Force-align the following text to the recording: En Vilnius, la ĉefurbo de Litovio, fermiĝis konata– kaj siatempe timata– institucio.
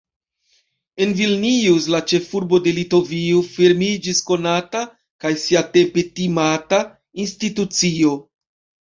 En 1.05 1.11
Vilnius, 1.17 1.83
la 1.95 1.97
ĉefurbo 2.11 2.59
de 2.67 2.71
Litovio, 2.77 3.41
fermiĝis 3.57 4.21
konata– 4.29 4.81
kaj 5.25 5.31
siatempe 5.43 6.05
timata– 6.21 6.81
institucio. 7.25 8.15